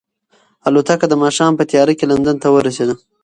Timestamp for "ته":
2.43-2.47